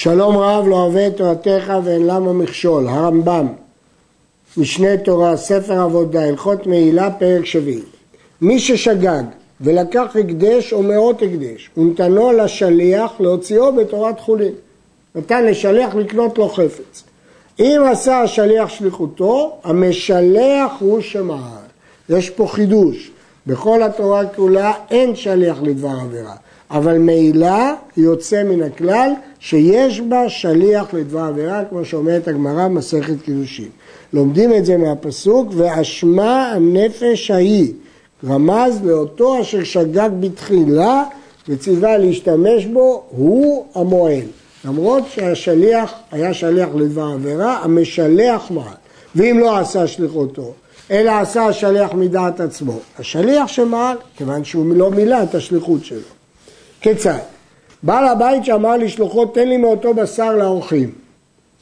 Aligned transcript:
שלום 0.00 0.36
רב 0.36 0.68
לא 0.68 0.76
אוהב 0.76 0.96
את 0.96 1.16
תורתך 1.16 1.72
ואין 1.84 2.06
למה 2.06 2.32
מכשול, 2.32 2.88
הרמב"ם, 2.88 3.46
משנה 4.56 4.96
תורה, 4.96 5.36
ספר 5.36 5.80
עבודה, 5.80 6.24
הלכות 6.24 6.66
מעילה, 6.66 7.10
פרק 7.10 7.44
שביעי. 7.44 7.82
מי 8.40 8.58
ששגג 8.58 9.22
ולקח 9.60 10.16
הקדש 10.20 10.72
או 10.72 10.82
מאות 10.82 11.22
הקדש, 11.22 11.70
ונתנו 11.76 12.32
לשליח 12.32 13.12
להוציאו 13.20 13.72
בתורת 13.76 14.20
חולין. 14.20 14.52
נתן 15.14 15.44
לשליח 15.44 15.94
לקנות 15.94 16.38
לו 16.38 16.48
חפץ. 16.48 17.04
אם 17.60 17.80
עשה 17.92 18.20
השליח 18.20 18.68
שליחותו, 18.68 19.58
המשלח 19.64 20.72
הוא 20.78 21.00
שמעל. 21.00 21.64
יש 22.08 22.30
פה 22.30 22.46
חידוש. 22.46 23.10
בכל 23.46 23.82
התורה 23.82 24.26
כולה 24.26 24.72
אין 24.90 25.16
שליח 25.16 25.58
לדבר 25.62 25.96
עבירה. 26.02 26.34
אבל 26.70 26.98
מעילה 26.98 27.74
יוצא 27.96 28.42
מן 28.44 28.62
הכלל 28.62 29.10
שיש 29.40 30.00
בה 30.00 30.28
שליח 30.28 30.94
לדבר 30.94 31.20
עבירה, 31.20 31.64
כמו 31.64 31.84
שאומרת 31.84 32.28
הגמרא 32.28 32.68
במסכת 32.68 33.22
קידושין. 33.24 33.68
לומדים 34.12 34.54
את 34.54 34.66
זה 34.66 34.76
מהפסוק, 34.76 35.48
ואשמה 35.56 36.52
הנפש 36.52 37.30
ההיא, 37.30 37.72
רמז 38.28 38.80
לאותו 38.84 39.40
אשר 39.40 39.64
שגג 39.64 40.10
בתחילה 40.20 41.04
וציווה 41.48 41.98
להשתמש 41.98 42.66
בו, 42.66 43.02
הוא 43.10 43.64
המועל. 43.74 44.26
למרות 44.64 45.04
שהשליח 45.14 45.92
היה 46.12 46.34
שליח 46.34 46.68
לדבר 46.74 47.04
עבירה, 47.04 47.58
המשלח 47.62 48.50
מעל. 48.50 48.74
ואם 49.14 49.38
לא 49.38 49.58
עשה 49.58 49.86
שליחותו, 49.86 50.52
אלא 50.90 51.10
עשה 51.10 51.46
השליח 51.46 51.92
מדעת 51.92 52.40
עצמו, 52.40 52.78
השליח 52.98 53.46
שמעל, 53.46 53.96
כיוון 54.16 54.44
שהוא 54.44 54.74
לא 54.74 54.90
מילא 54.90 55.22
את 55.22 55.34
השליחות 55.34 55.84
שלו. 55.84 56.17
כיצד? 56.80 57.18
בעל 57.82 58.08
הבית 58.08 58.44
שאמר 58.44 58.76
לשלוחו 58.76 59.26
תן 59.26 59.48
לי 59.48 59.56
מאותו 59.56 59.94
בשר 59.94 60.36
לאורחים, 60.36 60.90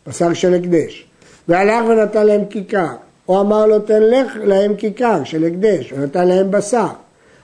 בשר 0.07 0.33
של 0.33 0.55
הקדש, 0.55 1.07
והלך 1.49 1.85
ונתן 1.89 2.27
להם 2.27 2.45
כיכר, 2.51 2.95
או 3.29 3.41
אמר 3.41 3.67
לו 3.67 3.79
תן 3.79 4.03
לך 4.03 4.37
להם 4.45 4.77
כיכר 4.77 5.25
של 5.25 5.45
הקדש, 5.45 5.93
ונתן 5.93 6.29
להם 6.29 6.51
בשר. 6.51 6.87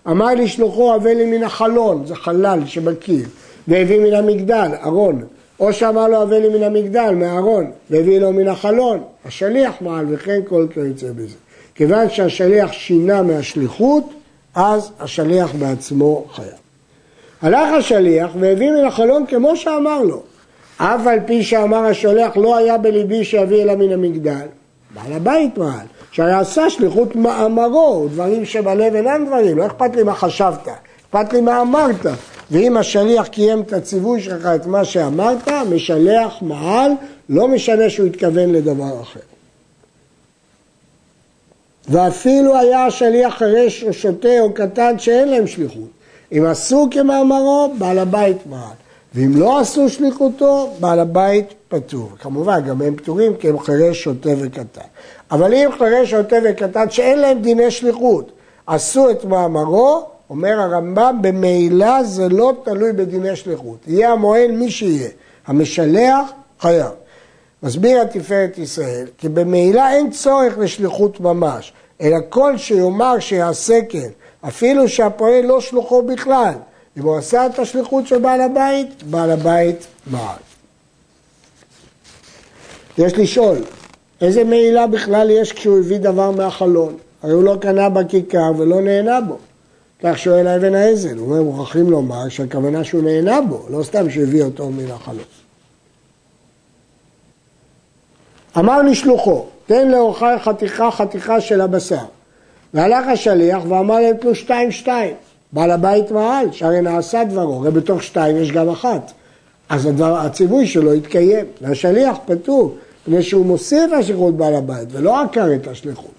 אמר 0.09 0.34
לשלוחו 0.34 0.95
הבא 0.95 1.11
לי 1.11 1.25
מן 1.25 1.42
החלון, 1.42 2.06
זה 2.06 2.14
חלל 2.14 2.61
שבקיר, 2.67 3.27
והביא 3.69 4.01
מן 4.01 4.14
המגדל, 4.14 4.70
ארון. 4.84 5.25
או 5.61 5.73
שאמר 5.73 6.09
לו 6.09 6.23
הבא 6.23 6.36
לי 6.36 6.48
מן 6.48 6.62
המגדל, 6.62 7.14
מהארון, 7.14 7.70
והביא 7.91 8.19
לו 8.19 8.33
מן 8.33 8.48
החלון, 8.48 9.03
השליח 9.25 9.75
מעל 9.81 10.07
וכן 10.09 10.41
כל 10.48 10.67
כיוצא 10.75 11.07
בזה. 11.12 11.36
כיוון 11.75 12.11
שהשליח 12.11 12.73
שינה 12.73 13.23
מהשליחות, 13.23 14.05
אז 14.55 14.91
השליח 15.01 15.53
בעצמו 15.55 16.25
חייב. 16.33 16.62
הלך 17.43 17.73
השליח 17.79 18.31
והביא 18.41 18.71
מן 18.71 18.85
החלון 18.85 19.27
כמו 19.27 19.57
שאמר 19.57 20.03
לו. 20.03 20.23
אף 20.77 21.07
על 21.07 21.19
פי 21.27 21.43
שאמר 21.43 21.85
השולח 21.85 22.37
לא 22.37 22.57
היה 22.57 22.79
בליבי 22.79 23.25
שיביא 23.25 23.62
אלא 23.62 23.75
מן 23.75 23.93
המגדל. 23.93 24.47
בעל 24.95 25.12
הבית 25.12 25.59
מעל, 25.59 25.87
שהרי 26.13 26.33
עשה 26.33 26.70
שליחות 26.70 27.17
מאמרו, 27.17 28.09
דברים 28.11 28.45
שבלב 28.45 28.95
אינם 28.95 29.27
דברים, 29.27 29.59
לא 29.59 29.67
אכפת 29.67 29.97
לי 29.97 30.03
מה 30.03 30.15
חשבת, 30.15 30.69
אכפת 31.03 31.33
לי 31.33 31.41
מה 31.41 31.61
אמרת. 31.61 32.07
ואם 32.51 32.77
השליח 32.77 33.27
קיים 33.27 33.61
את 33.61 33.73
הציווי 33.73 34.20
שלך, 34.20 34.47
את 34.47 34.67
מה 34.67 34.85
שאמרת, 34.85 35.48
משלח 35.48 36.35
מעל, 36.43 36.93
לא 37.29 37.48
משנה 37.48 37.91
שהוא 37.91 38.07
התכוון 38.07 38.53
לדבר 38.53 39.01
אחר. 39.03 39.20
ואפילו 41.89 42.59
היה 42.59 42.87
השליח 42.87 43.35
חירש 43.35 43.85
או 43.85 43.93
שוטה 43.93 44.41
או 44.41 44.53
קטן 44.53 44.98
שאין 44.98 45.29
להם 45.29 45.47
שליחות. 45.47 46.02
אם 46.33 46.45
עשו 46.45 46.89
כמאמרו, 46.91 47.75
בעל 47.79 47.99
הבית 47.99 48.47
מעל. 48.47 48.77
ואם 49.15 49.37
לא 49.37 49.61
עשו 49.61 49.89
שליחותו, 49.89 50.71
בעל 50.81 51.01
הבית 51.01 51.55
פטור. 51.69 52.11
כמובן, 52.19 52.61
גם 52.69 52.83
הם 52.83 52.97
פטורים 52.97 53.37
כי 53.37 53.49
הם 53.49 53.59
חירש, 53.59 54.03
שוטה 54.03 54.31
וקטן. 54.39 54.81
אבל 55.31 55.55
אם 55.55 55.69
חירש, 55.79 56.11
שוטה 56.11 56.37
וקטן 56.45 56.91
שאין 56.91 57.19
להם 57.19 57.39
דיני 57.43 57.71
שליחות, 57.71 58.33
עשו 58.67 59.11
את 59.11 59.25
מאמרו, 59.25 60.05
אומר 60.31 60.61
הרמב"ם, 60.61 61.19
במעילה 61.21 62.05
זה 62.05 62.29
לא 62.29 62.53
תלוי 62.65 62.92
בדיני 62.92 63.37
שליחות. 63.37 63.79
יהיה 63.87 64.13
המועל 64.13 64.51
מי 64.51 64.71
שיהיה. 64.71 65.09
המשלח 65.47 66.33
חייב. 66.61 66.91
מסביר 67.63 68.01
התפארת 68.01 68.59
ישראל, 68.59 69.07
כי 69.19 69.29
במעילה 69.29 69.92
אין 69.92 70.11
צורך 70.11 70.59
לשליחות 70.59 71.21
ממש, 71.21 71.73
אלא 72.01 72.17
כל 72.29 72.59
שיאמר 72.59 73.19
שיעשה 73.19 73.79
כן, 73.89 74.09
אפילו 74.48 74.89
שהפועל 74.89 75.45
לא 75.45 75.61
שלוחו 75.61 76.03
בכלל. 76.03 76.55
אם 76.97 77.03
הוא 77.03 77.17
עשה 77.17 77.47
את 77.47 77.58
השליחות 77.58 78.07
של 78.07 78.19
בעל 78.19 78.41
הבית, 78.41 79.03
בעל 79.03 79.30
הבית 79.30 79.86
מעל. 80.07 80.36
יש 82.98 83.13
לשאול, 83.13 83.58
איזה 84.20 84.45
מעילה 84.45 84.86
בכלל 84.86 85.30
יש 85.30 85.53
כשהוא 85.53 85.79
הביא 85.79 85.98
דבר 85.98 86.30
מהחלון? 86.30 86.97
הרי 87.23 87.33
הוא 87.33 87.42
לא 87.42 87.57
קנה 87.61 87.89
בכיכר 87.89 88.53
ולא 88.58 88.80
נהנה 88.80 89.20
בו. 89.20 89.39
כך 90.03 90.19
שואל 90.19 90.47
האבן 90.47 90.74
העזל, 90.74 91.17
הוא 91.17 91.27
אומר, 91.27 91.42
מוכרחים 91.42 91.91
לומר 91.91 92.29
שהכוונה 92.29 92.85
שהוא 92.85 93.03
נהנה 93.03 93.41
בו, 93.41 93.67
לא 93.70 93.83
סתם 93.83 94.11
שהביא 94.11 94.42
אותו 94.42 94.70
מן 94.70 94.91
החלון. 94.91 95.24
אמר 98.59 98.83
לשלוחו, 98.83 99.47
תן 99.67 99.89
לאורחי 99.89 100.35
חתיכה 100.39 100.91
חתיכה 100.91 101.41
של 101.41 101.61
הבשר. 101.61 102.05
והלך 102.75 103.07
השליח 103.07 103.63
ואמר 103.69 104.01
להם 104.01 104.17
תנו 104.17 104.35
שתיים 104.35 104.71
שתיים. 104.71 105.15
בעל 105.53 105.71
הבית 105.71 106.11
מעל, 106.11 106.53
שהרי 106.53 106.81
נעשה 106.81 107.25
דברו, 107.25 107.55
הרי 107.55 107.71
בתוך 107.71 108.03
שתיים 108.03 108.37
יש 108.37 108.53
גם 108.53 108.69
אחת. 108.69 109.13
אז 109.69 109.87
הדבר, 109.87 110.17
הציווי 110.17 110.67
שלו 110.67 110.95
יתקיים, 110.95 111.47
והשליח 111.61 112.17
פטור, 112.27 112.75
מפני 113.07 113.23
שהוא 113.23 113.47
מוסיף 113.47 113.93
השליחות 113.93 114.37
בעל 114.37 114.55
הבית, 114.55 114.89
ולא 114.93 115.23
עקר 115.23 115.55
את 115.55 115.67
השליחות. 115.67 116.11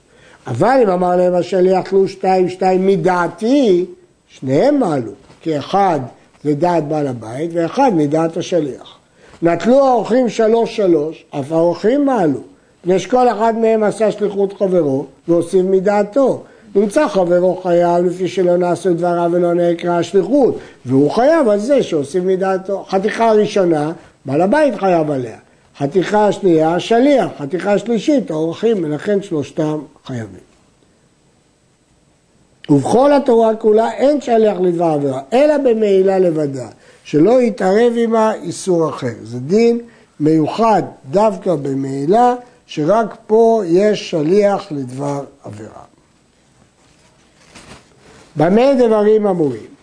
אבל 0.48 0.80
אם 0.84 0.90
אמר 0.90 1.16
להם 1.16 1.34
השליח 1.34 1.90
תנו 1.90 2.08
שתיים 2.08 2.50
שתיים 2.50 2.88
מדעתי, 2.88 3.86
שניהם 4.28 4.80
מעלו, 4.80 5.12
כי 5.42 5.60
אחד 5.60 6.00
זה 6.44 6.54
דעת 6.54 6.88
בעל 6.88 7.08
הבית 7.08 7.52
ואחד 7.54 7.92
מדעת 7.96 8.38
השליח. 8.38 8.98
נטלו 9.42 9.88
האורחים 9.88 10.30
שלוש 10.30 10.76
שלוש, 10.76 11.26
אף 11.32 11.52
האורחים 11.52 12.06
מעלו. 12.06 12.40
מפני 12.84 13.00
שכל 13.00 13.30
אחד 13.30 13.54
מהם 13.58 13.84
עשה 13.84 14.12
שליחות 14.12 14.54
חברו 14.54 15.06
והוסיף 15.28 15.66
מדעתו. 15.66 16.44
נמצא 16.76 17.08
חברו 17.08 17.56
חייב 17.64 18.06
לפי 18.06 18.28
שלא 18.28 18.58
נעשו 18.58 18.94
דבריו 18.94 19.30
ולא 19.34 19.54
נקרא 19.54 19.92
השליחות, 19.92 20.58
והוא 20.86 21.12
חייב 21.12 21.50
על 21.50 21.60
זה 21.60 21.84
שהוסיף 21.84 22.24
מדעתו. 22.24 22.86
חתיכה 22.90 23.32
ראשונה, 23.32 23.92
בעל 24.26 24.42
הבית 24.42 24.76
חייב 24.76 25.12
עליה. 25.12 25.38
חתיכה 25.78 26.32
שנייה, 26.32 26.76
השליח. 26.76 27.28
חתיכה 27.38 27.78
שלישית, 27.78 28.32
האורחים, 28.32 28.84
ולכן 28.84 29.22
שלושתם 29.22 29.80
חייבים. 30.06 30.54
ובכל 32.70 33.14
התורה 33.14 33.56
כולה 33.56 33.92
אין 33.92 34.22
שליח 34.22 34.58
לדבר 34.60 34.86
עבירה, 34.86 35.22
אלא 35.34 35.58
במעילה 35.58 36.20
לבדה, 36.20 36.68
שלא 37.04 37.42
יתערב 37.42 37.94
עמה 37.98 38.34
איסור 38.34 38.90
אחר. 38.90 39.14
זה 39.24 39.40
דין 39.40 39.80
מיוחד 40.20 40.84
דווקא 41.12 41.56
במעילה, 41.56 42.36
שרק 42.68 43.16
פה 43.28 43.62
יש 43.66 44.10
שליח 44.12 44.72
לדבר 44.72 45.24
עבירה. 45.44 45.84
במה 48.36 48.74
דברים 48.74 49.28
אמורים? 49.28 49.74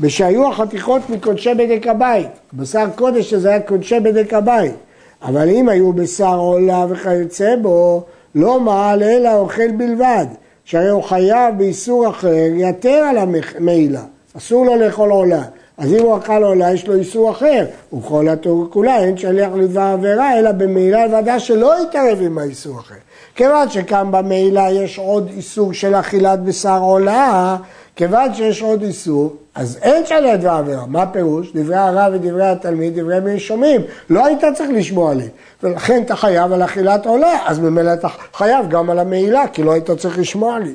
בשהיו 0.00 0.50
החתיכות 0.50 1.10
מקודשי 1.10 1.54
בדק 1.54 1.86
הבית, 1.86 2.28
בשר 2.52 2.86
קודש 2.94 3.30
שזה 3.30 3.48
היה 3.48 3.60
קודשי 3.60 4.00
בדק 4.00 4.34
הבית, 4.34 4.74
אבל 5.22 5.48
אם 5.48 5.68
היו 5.68 5.92
בשר 5.92 6.36
עולה 6.36 6.86
וכיוצא 6.90 7.56
בו, 7.62 8.04
לא 8.34 8.60
מעל 8.60 9.02
אלא 9.02 9.34
אוכל 9.34 9.70
בלבד, 9.70 10.26
שהרי 10.64 10.88
הוא 10.88 11.02
חייב 11.02 11.58
באיסור 11.58 12.10
אחר 12.10 12.48
יתר 12.56 13.04
על 13.10 13.18
המעילה, 13.18 14.02
אסור 14.36 14.66
לו 14.66 14.76
לאכול 14.76 15.10
עולה. 15.10 15.42
אז 15.78 15.92
אם 15.92 16.02
הוא 16.02 16.18
אכל 16.18 16.42
עולה, 16.42 16.72
יש 16.72 16.86
לו 16.86 16.94
איסור 16.94 17.30
אחר. 17.30 17.64
וכל 17.92 18.28
התורה 18.28 18.66
כולה 18.68 18.98
אין 18.98 19.16
שליח 19.16 19.48
לדבר 19.54 19.80
עבירה, 19.80 20.38
אלא 20.38 20.52
במעילה 20.52 21.06
לוודא 21.06 21.38
שלא 21.38 21.74
יתערב 21.82 22.18
עם 22.22 22.38
האיסור 22.38 22.80
אחר. 22.80 22.94
כיוון 23.34 23.70
שכאן 23.70 24.10
במעילה 24.10 24.70
יש 24.70 24.98
עוד 24.98 25.30
איסור 25.36 25.72
של 25.72 25.94
אכילת 25.94 26.42
בשר 26.42 26.78
עולה, 26.80 27.56
כיוון 27.96 28.34
שיש 28.34 28.62
עוד 28.62 28.82
איסור, 28.82 29.36
אז 29.54 29.78
אין 29.82 30.06
שליח 30.06 30.34
לדבר 30.34 30.50
עבירה. 30.50 30.86
מה 30.86 31.06
פירוש? 31.06 31.52
דברי 31.54 31.76
הרב 31.76 32.12
ודברי 32.14 32.46
התלמיד, 32.46 33.00
דברי 33.00 33.20
מי 33.20 33.40
שומעים. 33.40 33.80
לא 34.10 34.26
היית 34.26 34.44
צריך 34.54 34.70
לשמוע 34.72 35.14
לי. 35.14 35.28
ולכן 35.62 36.02
אתה 36.02 36.16
חייב 36.16 36.52
על 36.52 36.64
אכילת 36.64 37.06
עולה, 37.06 37.38
אז 37.46 37.58
ממילא 37.58 37.92
אתה 37.92 38.08
חייב 38.34 38.68
גם 38.68 38.90
על 38.90 38.98
המעילה, 38.98 39.48
כי 39.52 39.62
לא 39.62 39.72
היית 39.72 39.90
צריך 39.90 40.18
לשמוע 40.18 40.58
לי. 40.58 40.74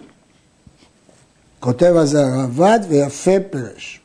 כותב 1.59 1.93
על 1.97 2.05
זה 2.05 2.25
הרב"ד 2.25 2.79
ויפה 2.89 3.39
פרש. 3.49 4.00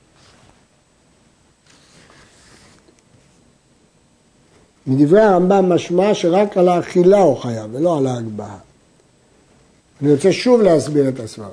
מדברי 4.86 5.20
הרמב"ם 5.20 5.72
משמע 5.72 6.14
שרק 6.14 6.56
על 6.56 6.68
האכילה 6.68 7.18
הוא 7.18 7.36
חייב, 7.36 7.70
ולא 7.72 7.98
על 7.98 8.06
ההגבהה. 8.06 8.56
אני 10.02 10.12
רוצה 10.12 10.32
שוב 10.32 10.62
להסביר 10.62 11.08
את 11.08 11.20
הסברה. 11.20 11.48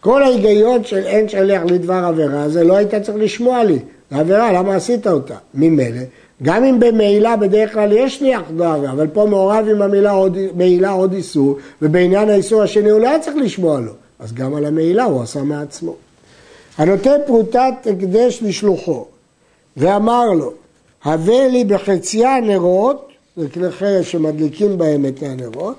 כל 0.00 0.22
ההיגיון 0.22 0.84
של 0.84 1.06
אין 1.06 1.28
שליח 1.28 1.62
לדבר 1.62 2.04
עבירה 2.04 2.48
זה 2.48 2.64
לא 2.64 2.76
היית 2.76 2.94
צריך 2.94 3.18
לשמוע 3.18 3.64
לי. 3.64 3.78
זה 4.10 4.18
עבירה, 4.18 4.52
למה 4.52 4.74
עשית 4.74 5.06
אותה? 5.06 5.34
ממילא, 5.54 6.02
גם 6.42 6.64
אם 6.64 6.80
במעילה 6.80 7.36
בדרך 7.36 7.72
כלל 7.72 7.92
יש 7.92 8.18
שליח 8.18 8.42
דרבה, 8.56 8.90
אבל 8.90 9.06
פה 9.06 9.26
מעורב 9.26 9.66
עם 9.70 9.82
המילה 9.82 10.10
עוד, 10.10 10.38
מעילה 10.54 10.90
עוד 10.90 11.12
איסור, 11.12 11.56
ובעניין 11.82 12.30
האיסור 12.30 12.62
השני 12.62 12.90
הוא 12.90 13.00
לא 13.00 13.08
היה 13.08 13.20
צריך 13.20 13.36
לשמוע 13.36 13.80
לו, 13.80 13.92
אז 14.18 14.32
גם 14.32 14.54
על 14.54 14.64
המעילה 14.64 15.04
הוא 15.04 15.22
עשה 15.22 15.42
מעצמו. 15.42 15.94
הנותן 16.78 17.16
פרוטת 17.26 17.74
הקדש 17.90 18.42
לשלוחו, 18.42 19.04
ואמר 19.76 20.26
לו, 20.32 20.52
הבא 21.04 21.46
לי 21.46 21.64
בחציה 21.64 22.40
נרות, 22.40 23.08
זה 23.36 23.48
כלי 23.48 23.70
חרס 23.70 24.06
שמדליקים 24.06 24.78
בהם 24.78 25.06
את 25.06 25.22
הנרות, 25.22 25.76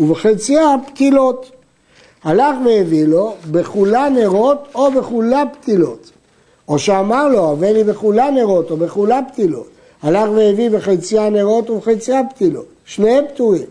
ובחציה 0.00 0.76
פתילות. 0.86 1.50
הלך 2.24 2.56
והביא 2.66 3.04
לו 3.04 3.34
בכולה 3.50 4.08
נרות 4.08 4.58
או 4.74 4.90
בכולה 4.90 5.42
פתילות. 5.52 6.10
או 6.68 6.78
שאמר 6.78 7.28
לו, 7.28 7.52
הבא 7.52 7.66
לי 7.66 7.84
בכולה 7.84 8.30
נרות 8.30 8.70
או 8.70 8.76
בכולה 8.76 9.20
פתילות. 9.32 9.68
הלך 10.02 10.30
והביא 10.30 10.70
בחציה 10.70 11.30
נרות 11.30 11.70
ובחציה 11.70 12.20
פתילות. 12.34 12.66
שניהם 12.84 13.24
פטורים. 13.34 13.66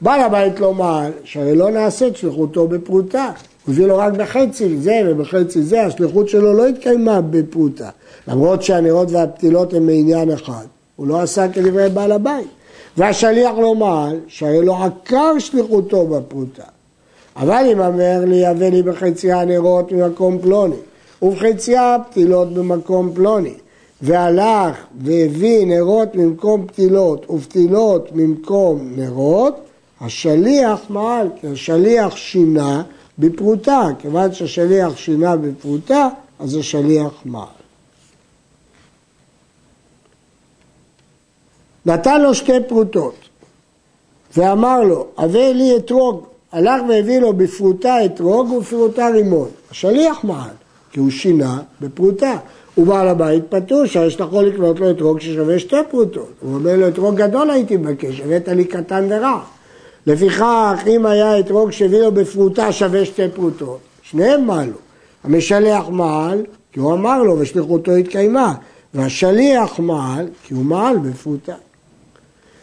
בעל 0.00 0.20
הבית 0.20 0.60
מעל, 0.60 1.12
שהרי 1.24 1.56
לא 1.56 1.70
נעשית 1.70 2.16
שליחותו 2.16 2.68
בפרוטה. 2.68 3.30
הוא 3.66 3.74
הביא 3.74 3.86
לו 3.86 3.98
רק 3.98 4.12
בחצי 4.12 4.76
זה 4.76 5.02
ובחצי 5.06 5.62
זה, 5.62 5.82
השליחות 5.82 6.28
שלו 6.28 6.52
לא 6.52 6.66
התקיימה 6.66 7.20
בפרוטה. 7.20 7.90
למרות 8.28 8.62
שהנרות 8.62 9.10
והפתילות 9.10 9.74
הם 9.74 9.86
מעניין 9.86 10.30
אחד. 10.30 10.64
הוא 10.96 11.06
לא 11.06 11.20
עשה 11.20 11.48
כדברי 11.48 11.88
בעל 11.88 12.12
הבית. 12.12 12.48
והשליח 12.96 13.52
לא 13.58 13.74
מעל, 13.74 14.18
שהרי 14.28 14.64
לא 14.64 14.84
עקר 14.84 15.38
שליחותו 15.38 16.06
בפרוטה. 16.06 16.62
אבל 17.36 17.64
אם 17.72 17.80
אמר 17.80 18.24
לי, 18.26 18.36
יבא 18.36 18.66
לי 18.66 18.82
בחציה 18.82 19.44
נרות 19.44 19.92
ממקום 19.92 20.38
פלוני, 20.38 20.76
ובחציה 21.22 21.96
פתילות 22.10 22.54
במקום 22.54 23.12
פלוני, 23.14 23.54
והלך 24.02 24.76
והביא 25.00 25.66
נרות 25.66 26.14
ממקום 26.14 26.66
פתילות 26.66 27.30
ופתילות 27.30 28.08
ממקום 28.14 28.92
נרות, 28.96 29.60
השליח 30.00 30.80
מעל, 30.88 31.28
כי 31.40 31.46
השליח 31.46 32.16
שינה 32.16 32.82
בפרוטה, 33.22 33.82
כיוון 33.98 34.32
שהשליח 34.32 34.96
שינה 34.96 35.36
בפרוטה, 35.36 36.08
אז 36.38 36.56
השליח 36.56 37.12
מעל. 37.24 37.46
נתן 41.86 42.20
לו 42.20 42.34
שתי 42.34 42.52
פרוטות 42.68 43.14
ואמר 44.36 44.82
לו, 44.82 45.06
הבא 45.18 45.52
לי 45.54 45.76
אתרוג. 45.76 46.24
הלך 46.52 46.82
והביא 46.88 47.18
לו 47.18 47.32
בפרוטה 47.32 48.04
אתרוג 48.04 48.50
ובפרוטה 48.50 49.08
רימון. 49.08 49.48
השליח 49.70 50.24
מעל, 50.24 50.50
כי 50.92 51.00
הוא 51.00 51.10
שינה 51.10 51.58
בפרוטה. 51.80 52.36
ובעל 52.78 53.08
הבית 53.08 53.44
פטור, 53.48 53.86
שיש 53.86 54.20
לך 54.20 54.32
לקנות 54.32 54.80
לו 54.80 54.90
אתרוג 54.90 55.20
ששווה 55.20 55.58
שתי 55.58 55.76
פרוטות. 55.90 56.30
הוא 56.40 56.54
אומר 56.54 56.76
לו, 56.76 56.88
אתרוג 56.88 57.14
גדול 57.14 57.50
הייתי 57.50 57.76
מבקש, 57.76 58.20
הבאת 58.20 58.48
לי 58.48 58.64
קטן 58.64 59.06
ורע. 59.10 59.40
לפיכך, 60.06 60.82
אם 60.86 61.06
היה 61.06 61.38
אתרוג 61.38 61.70
שהביא 61.70 61.98
לו 61.98 62.12
בפרוטה 62.12 62.72
שווה 62.72 63.04
שתי 63.04 63.28
פרוטות, 63.34 63.78
שניהם 64.02 64.46
מעלו. 64.46 64.76
המשלח 65.24 65.88
מעל, 65.88 66.44
כי 66.72 66.80
הוא 66.80 66.92
אמר 66.92 67.22
לו 67.22 67.38
ושליחותו 67.38 67.92
התקיימה, 67.92 68.54
והשליח 68.94 69.78
מעל, 69.78 70.28
כי 70.44 70.54
הוא 70.54 70.64
מעל 70.64 70.98
בפרוטה. 70.98 71.54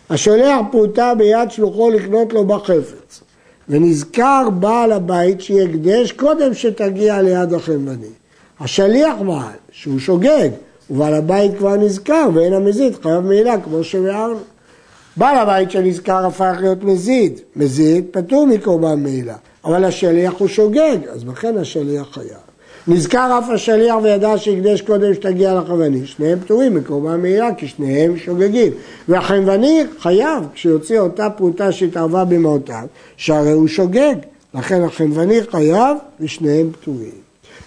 השולח 0.09 0.59
פרוטה 0.71 1.13
ביד 1.17 1.51
שלוחו 1.51 1.89
לקנות 1.89 2.33
לו 2.33 2.45
בחפץ, 2.45 3.21
ונזכר 3.69 4.49
בעל 4.59 4.91
הבית 4.91 5.41
שיהיה 5.41 5.63
הקדש 5.63 6.11
קודם 6.11 6.53
שתגיע 6.53 7.21
ליד 7.21 7.53
החמבני. 7.53 8.07
השליח 8.59 9.15
מעל, 9.21 9.53
שהוא 9.71 9.99
שוגג, 9.99 10.49
ובעל 10.89 11.13
הבית 11.13 11.51
כבר 11.57 11.75
נזכר 11.75 12.29
ואין 12.33 12.53
המזיד 12.53 12.95
חייב 13.03 13.19
מעילה 13.19 13.61
כמו 13.61 13.83
שביארנו. 13.83 14.39
בעל 15.17 15.37
הבית 15.37 15.71
שנזכר 15.71 16.25
הפך 16.25 16.55
להיות 16.59 16.83
מזיד, 16.83 17.39
מזיד 17.55 18.05
פטור 18.11 18.47
מקורבן 18.47 19.03
מעילה, 19.03 19.35
אבל 19.65 19.85
השליח 19.85 20.33
הוא 20.37 20.47
שוגג, 20.47 20.97
אז 21.11 21.27
לכן 21.27 21.57
השליח 21.57 22.07
חייב. 22.11 22.49
נזכר 22.87 23.39
אף 23.39 23.49
השליח 23.49 23.95
וידע 24.03 24.37
שהקדש 24.37 24.81
קודם 24.81 25.13
שתגיע 25.13 25.55
לחבני, 25.55 26.05
שניהם 26.05 26.39
פטורים 26.39 26.75
מקורבן 26.75 27.21
מעילה 27.21 27.53
כי 27.53 27.67
שניהם 27.67 28.17
שוגגים. 28.17 28.73
והחנווני 29.07 29.83
חייב 29.99 30.43
כשיוציא 30.53 30.99
אותה 30.99 31.29
פרוטה 31.29 31.71
שהתערבה 31.71 32.25
במאותיו, 32.25 32.87
שהרי 33.17 33.51
הוא 33.51 33.67
שוגג, 33.67 34.15
לכן 34.53 34.83
החנווני 34.83 35.43
חייב 35.51 35.97
ושניהם 36.19 36.71
פטורים. 36.71 37.11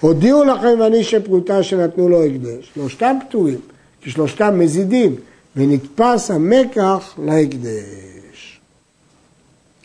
הודיעו 0.00 0.44
לחנווני 0.44 1.04
שפרוטה 1.04 1.62
שנתנו 1.62 2.08
לו 2.08 2.24
הקדש, 2.24 2.70
שלושתם 2.74 3.16
פטורים, 3.28 3.58
כי 4.02 4.10
שלושתם 4.10 4.58
מזידים, 4.58 5.16
ונתפס 5.56 6.30
המקח 6.30 7.14
להקדש. 7.24 8.60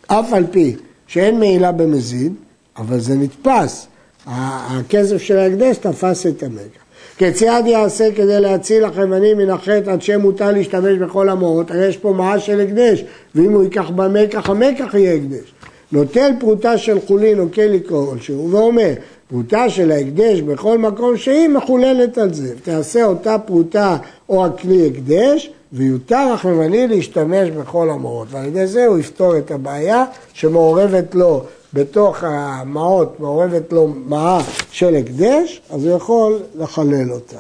אף 0.08 0.34
על 0.34 0.46
פי 0.52 0.76
שאין 1.08 1.40
מעילה 1.40 1.72
במזיד, 1.72 2.34
אבל 2.78 3.00
זה 3.00 3.16
נתפס. 3.16 3.88
הכסף 4.26 5.18
של 5.18 5.38
ההקדש 5.38 5.78
תפס 5.78 6.26
את 6.26 6.44
המקח. 6.44 6.82
כיצד 7.18 7.64
יעשה 7.66 8.12
כדי 8.16 8.42
להציל 8.42 8.86
החייבני 8.86 9.34
מן 9.34 9.50
החטא 9.50 9.90
עד 9.90 10.02
שמותר 10.02 10.52
להשתמש 10.52 10.98
בכל 10.98 11.30
המורות? 11.30 11.72
הרי 11.72 11.86
יש 11.86 11.98
פה 11.98 12.14
מעש 12.14 12.46
של 12.46 12.62
הקדש, 12.62 13.04
ואם 13.36 13.54
הוא 13.54 13.64
ייקח 13.64 13.90
במקח, 13.90 14.50
המקח 14.50 14.94
יהיה 14.94 15.14
הקדש. 15.16 15.54
נוטל 15.92 16.32
פרוטה 16.40 16.78
של 16.78 17.00
חולין 17.08 17.40
או 17.40 17.52
כלי 17.54 17.80
כלשהו 17.88 18.52
ואומר, 18.52 18.94
פרוטה 19.30 19.70
של 19.70 19.92
ההקדש 19.92 20.42
בכל 20.42 20.78
מקום 20.78 21.18
שהיא 21.18 21.48
מחוללת 21.48 22.18
על 22.18 22.34
זה. 22.34 22.56
תעשה 22.64 23.06
אותה 23.06 23.40
פרוטה 23.40 23.98
או 24.30 24.46
הכלי 24.46 24.88
הקדש, 24.88 25.52
ויותר 25.74 26.32
החמני 26.34 26.88
להשתמש 26.88 27.50
בכל 27.50 27.90
המורות. 27.90 28.28
ועל 28.32 28.46
ידי 28.46 28.68
זה 28.68 28.86
הוא 28.86 29.00
יפתור 29.00 29.38
את 29.38 29.52
הבעיה 29.52 30.06
שמעורבת 30.34 31.16
לו 31.16 31.44
בתוך 31.74 32.24
המעות, 32.24 33.20
מעורבת 33.20 33.74
לו 33.74 33.88
מעה 33.88 34.42
של 34.72 34.96
הקדש, 34.96 35.62
אז 35.70 35.86
הוא 35.86 35.96
יכול 35.96 36.40
לחלל 36.56 37.12
אותה. 37.12 37.40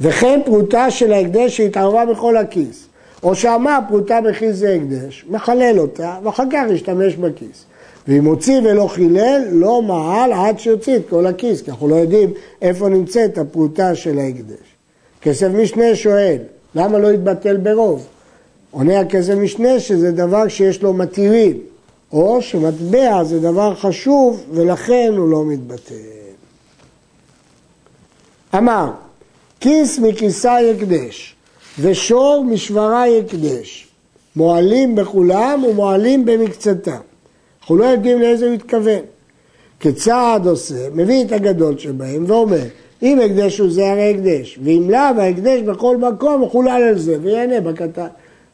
וכן 0.00 0.40
פרוטה 0.44 0.90
של 0.90 1.12
ההקדש 1.12 1.56
שהתערבה 1.56 2.06
בכל 2.06 2.36
הכיס, 2.36 2.86
או 3.22 3.34
שאמר 3.34 3.78
פרוטה 3.88 4.20
בכיס 4.20 4.56
זה 4.56 4.74
הקדש, 4.74 5.24
מחלל 5.28 5.78
אותה, 5.78 6.18
ואחר 6.22 6.44
כך 6.52 6.62
ישתמש 6.70 7.16
בכיס. 7.16 7.64
ואם 8.08 8.24
הוציא 8.24 8.60
ולא 8.64 8.86
חילל, 8.86 9.42
לא 9.50 9.82
מעל 9.82 10.32
עד 10.32 10.58
שיוציא 10.58 10.96
את 10.96 11.02
כל 11.10 11.26
הכיס, 11.26 11.62
כי 11.62 11.70
אנחנו 11.70 11.88
לא 11.88 11.94
יודעים 11.94 12.32
איפה 12.62 12.88
נמצאת 12.88 13.38
הפרוטה 13.38 13.94
של 13.94 14.18
ההקדש. 14.18 14.70
כסף 15.22 15.48
משנה 15.48 15.94
שואל, 15.94 16.38
למה 16.74 16.98
לא 16.98 17.12
יתבטל 17.12 17.56
ברוב? 17.56 18.06
עונה 18.70 19.00
הכסף 19.00 19.34
משנה 19.34 19.80
שזה 19.80 20.12
דבר 20.12 20.48
שיש 20.48 20.82
לו 20.82 20.92
מתירים, 20.92 21.58
או 22.12 22.42
שמטבע 22.42 23.24
זה 23.24 23.40
דבר 23.40 23.74
חשוב 23.74 24.44
ולכן 24.52 25.12
הוא 25.16 25.28
לא 25.28 25.44
מתבטל. 25.44 25.94
אמר, 28.56 28.90
כיס 29.60 29.98
מכיסה 29.98 30.56
יקדש 30.62 31.34
ושור 31.80 32.44
משברה 32.44 33.08
יקדש, 33.08 33.88
מועלים 34.36 34.94
בכולם 34.94 35.64
ומועלים 35.64 36.24
במקצתם. 36.24 37.00
אנחנו 37.60 37.76
לא 37.76 37.84
יודעים 37.84 38.20
לאיזה 38.20 38.46
הוא 38.46 38.54
התכוון. 38.54 39.00
כצעד 39.80 40.46
עושה, 40.46 40.88
מביא 40.94 41.24
את 41.24 41.32
הגדול 41.32 41.78
שבהם 41.78 42.24
ואומר, 42.26 42.64
אם 43.02 43.20
הקדש 43.20 43.58
הוא 43.58 43.70
זה 43.70 43.90
הרי 43.90 44.10
הקדש, 44.10 44.58
ואם 44.62 44.90
לאו 44.90 45.22
ההקדש 45.22 45.60
בכל 45.60 45.96
מקום 45.96 46.48
חולל 46.48 46.82
על 46.88 46.98
זה 46.98 47.16
ויענה 47.22 47.60
בקטן. 47.60 48.06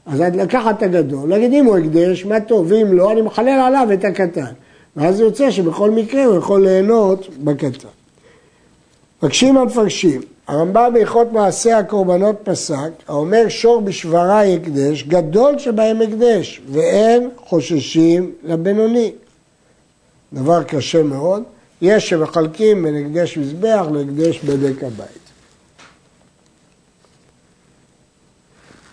אז 0.07 0.21
לקחת 0.21 0.79
את 0.79 0.83
הגדול, 0.83 1.29
להגיד 1.29 1.53
אם 1.53 1.65
הוא 1.65 1.79
הקדש, 1.79 2.25
מה 2.25 2.41
טוב, 2.41 2.67
ואם 2.69 2.93
לא, 2.93 3.13
אני 3.13 3.23
מחלל 3.23 3.61
עליו 3.67 3.89
את 3.95 4.05
הקטן. 4.05 4.53
ואז 4.97 5.21
יוצא 5.21 5.51
שבכל 5.51 5.91
מקרה 5.91 6.25
הוא 6.25 6.37
יכול 6.37 6.65
ליהנות 6.65 7.29
בקטן. 7.45 7.89
מבקשים 9.23 9.57
המפרשים, 9.57 10.21
הרמב"ם 10.49 10.91
בהלכות 10.95 11.33
מעשה 11.33 11.79
הקורבנות 11.79 12.37
פסק, 12.45 12.91
האומר 13.09 13.49
שור 13.49 13.81
בשברה 13.81 14.45
הקדש, 14.45 15.03
גדול 15.03 15.59
שבהם 15.59 16.03
הקדש, 16.03 16.61
ואין 16.71 17.29
חוששים 17.37 18.33
לבינוני. 18.45 19.13
דבר 20.33 20.63
קשה 20.63 21.03
מאוד. 21.03 21.43
יש 21.83 22.09
שמחלקים 22.09 22.83
בין 22.83 23.07
הקדש 23.07 23.39
מזבח 23.39 23.87
להקדש 23.93 24.39
בדק 24.39 24.85
הבית. 24.85 25.27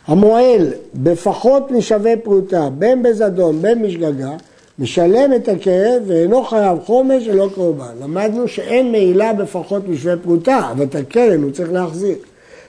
המועל 0.08 0.74
בפחות 0.94 1.72
משווה 1.72 2.18
פרוטה, 2.24 2.70
בין 2.70 3.04
בזדון, 3.04 3.62
בין 3.62 3.82
משגגה, 3.82 4.32
משלם 4.80 5.34
את 5.34 5.48
הכאב 5.48 6.04
ואינו 6.08 6.44
חייב 6.44 6.78
חומש 6.86 7.28
ולא 7.28 7.50
קורבן. 7.56 7.96
למדנו 8.02 8.48
שאין 8.48 8.92
מעילה 8.92 9.34
בפחות 9.34 9.88
משווה 9.88 10.18
פרוטה, 10.18 10.70
אבל 10.72 10.84
את 10.84 10.96
הקרן 10.96 11.44
הוא 11.44 11.52
צריך 11.52 11.72
להחזיר. 11.72 12.16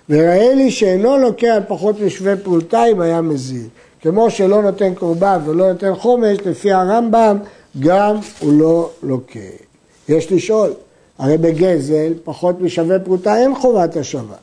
וראה 0.08 0.54
לי 0.54 0.70
שאינו 0.70 1.18
לוקח 1.18 1.56
פחות 1.68 2.00
משווה 2.00 2.36
פרוטה 2.36 2.86
אם 2.86 3.00
היה 3.00 3.20
מזיד. 3.20 3.68
כמו 4.00 4.30
שלא 4.30 4.62
נותן 4.62 4.94
קורבן 4.94 5.38
ולא 5.46 5.72
נותן 5.72 5.94
חומש, 5.94 6.38
לפי 6.46 6.72
הרמב"ם 6.72 7.38
גם 7.80 8.16
הוא 8.40 8.60
לא 8.60 8.90
לוקח. 9.02 9.63
יש 10.08 10.32
לשאול, 10.32 10.72
הרי 11.18 11.38
בגזל 11.38 12.12
פחות 12.24 12.60
משווה 12.60 12.98
פרוטה 12.98 13.36
אין 13.36 13.54
חובת 13.54 13.96
השבה. 13.96 14.34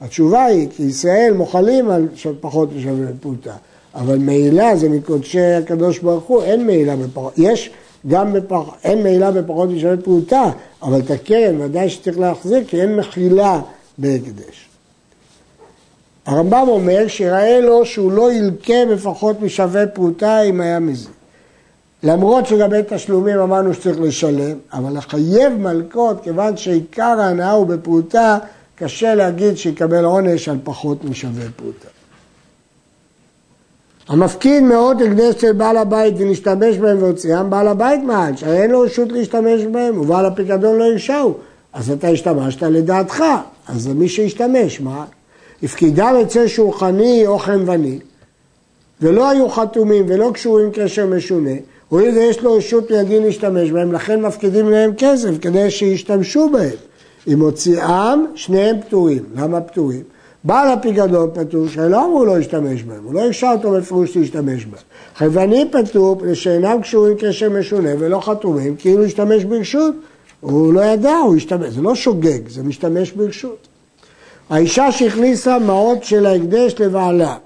התשובה 0.00 0.44
היא, 0.44 0.68
כי 0.76 0.82
ישראל 0.82 1.32
מוחלים 1.36 1.90
על 1.90 2.08
פחות 2.40 2.68
משווה 2.76 3.06
פרוטה, 3.20 3.54
אבל 3.94 4.18
מעילה 4.18 4.76
זה 4.76 4.88
מקודשי 4.88 5.40
הקדוש 5.40 5.98
ברוך 5.98 6.24
הוא, 6.24 6.42
אין 6.42 6.66
מעילה 6.66 6.96
בפחות, 6.96 7.32
יש 7.36 7.70
גם 8.08 8.32
בפח, 8.32 8.62
אין 8.84 9.02
מעילה 9.02 9.30
בפחות 9.30 9.70
משווה 9.70 9.96
פרוטה, 9.96 10.50
אבל 10.82 11.00
את 11.00 11.10
הקרן 11.10 11.60
ודאי 11.60 11.90
שצריך 11.90 12.18
להחזיק, 12.18 12.68
כי 12.68 12.80
אין 12.80 12.96
מחילה 12.96 13.60
בהקדש. 13.98 14.68
הרמב"ם 16.26 16.66
אומר 16.68 17.08
שיראה 17.08 17.60
לו 17.60 17.86
שהוא 17.86 18.12
לא 18.12 18.32
ילקה 18.32 18.86
בפחות 18.92 19.40
משווה 19.40 19.86
פרוטה 19.86 20.42
אם 20.42 20.60
היה 20.60 20.78
מזה. 20.78 21.08
למרות 22.02 22.46
שלגבי 22.46 22.80
תשלומים 22.88 23.38
אמרנו 23.38 23.74
שצריך 23.74 24.00
לשלם, 24.00 24.56
אבל 24.72 24.96
לחייב 24.98 25.52
מלקות, 25.52 26.22
כיוון 26.22 26.56
שעיקר 26.56 27.20
ההנאה 27.20 27.50
הוא 27.50 27.66
בפרוטה, 27.66 28.38
קשה 28.74 29.14
להגיד 29.14 29.56
שיקבל 29.56 30.04
עונש 30.04 30.48
על 30.48 30.58
פחות 30.64 31.04
משווה 31.04 31.44
פרוטה. 31.56 31.88
המפקיד 34.08 34.62
מאות 34.62 34.96
הקדש 35.00 35.40
של 35.40 35.52
בעל 35.52 35.76
הבית 35.76 36.14
ונשתמש 36.18 36.76
בהם 36.76 37.02
והוציאם, 37.02 37.50
בעל 37.50 37.68
הבית 37.68 38.02
מעל, 38.02 38.36
שהרי 38.36 38.62
אין 38.62 38.70
לו 38.70 38.80
רשות 38.80 39.12
להשתמש 39.12 39.62
בהם, 39.72 40.00
ובעל 40.00 40.26
הפיקדון 40.26 40.78
לא 40.78 40.84
הרשהו. 40.84 41.34
אז 41.72 41.90
אתה 41.90 42.08
השתמשת 42.08 42.62
לדעתך, 42.62 43.24
אז 43.68 43.86
מי 43.86 44.08
שישתמש, 44.08 44.80
מה? 44.80 45.04
הפקידם 45.62 46.14
אצל 46.22 46.46
שולחני 46.46 47.26
או 47.26 47.38
חנווני, 47.38 47.98
ולא 49.00 49.30
היו 49.30 49.48
חתומים 49.48 50.04
ולא 50.08 50.30
קשורים 50.34 50.70
קשר 50.74 51.06
משונה, 51.06 51.54
הואיל 51.90 52.18
ויש 52.18 52.42
לו 52.42 52.54
רשות 52.54 52.90
מידין 52.90 53.22
להשתמש 53.22 53.70
בהם, 53.70 53.92
לכן 53.92 54.20
מפקידים 54.20 54.70
להם 54.70 54.92
כסף 54.98 55.30
כדי 55.40 55.70
שישתמשו 55.70 56.48
בהם. 56.48 56.76
אם 57.28 57.40
הוציאם, 57.40 58.26
שניהם 58.34 58.80
פטורים. 58.80 59.22
למה 59.36 59.60
פטורים? 59.60 60.02
בעל 60.44 60.68
הפיקדון 60.68 61.30
פטור, 61.34 61.68
שלא 61.68 62.04
אמרו 62.04 62.24
לו 62.24 62.36
להשתמש 62.36 62.82
בהם, 62.82 63.04
הוא 63.04 63.14
לא 63.14 63.20
הרשה 63.20 63.52
אותו 63.52 63.70
בפירוש 63.70 64.16
להשתמש 64.16 64.64
בהם. 64.64 64.82
חייבני 65.16 65.64
פטור, 65.72 66.34
שאינם 66.34 66.82
קשורים 66.82 67.16
קשר 67.20 67.50
משונה 67.50 67.90
ולא 67.98 68.20
חתומים, 68.20 68.76
כאילו 68.76 69.04
השתמש 69.04 69.44
ברשות. 69.44 69.94
הוא 70.40 70.72
לא 70.72 70.80
ידע, 70.80 71.16
הוא 71.16 71.36
השתמש, 71.36 71.68
זה 71.68 71.82
לא 71.82 71.94
שוגג, 71.94 72.48
זה 72.48 72.62
משתמש 72.62 73.12
ברשות. 73.12 73.68
האישה 74.50 74.92
שהכניסה 74.92 75.58
מעות 75.58 76.04
של 76.04 76.26
ההקדש 76.26 76.74
לבעלה, 76.78 77.36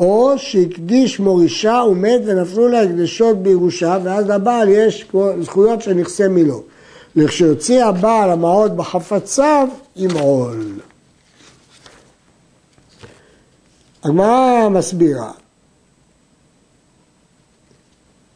או 0.00 0.32
שהקדיש 0.36 1.20
מורישה 1.20 1.82
ומת 1.90 2.20
ונפלו 2.24 2.68
לה 2.68 2.82
הקדשות 2.82 3.42
בירושה, 3.42 3.98
ואז 4.04 4.26
לבעל 4.26 4.68
יש 4.68 5.06
זכויות 5.42 5.82
של 5.82 5.94
נכסי 5.94 6.28
מילו. 6.28 6.62
לכשיוציא 7.16 7.84
הבעל 7.84 8.30
המעות 8.30 8.76
בחפציו, 8.76 9.68
ימעול. 9.96 10.80
הגמרא 14.04 14.68
מסבירה 14.68 15.30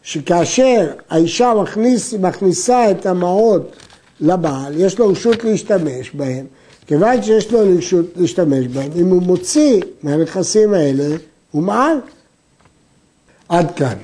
שכאשר 0.02 0.92
האישה 1.11 1.54
מכניס, 1.62 2.14
מכניסה 2.14 2.90
את 2.90 3.06
המעות 3.06 3.76
לבעל, 4.21 4.80
יש 4.80 4.99
לו 4.99 5.09
רשות 5.09 5.44
להשתמש 5.44 6.11
בהם, 6.14 6.47
כיוון 6.87 7.23
שיש 7.23 7.52
לו 7.52 7.61
רשות 7.78 8.06
להשתמש 8.16 8.66
בהם, 8.66 8.90
אם 8.97 9.09
הוא 9.09 9.23
מוציא 9.23 9.80
מהנכסים 10.02 10.75
האלה, 10.75 11.16
הוא 11.54 11.62
מעל. 11.62 11.99
עד 13.49 13.76
כאן. 13.76 13.99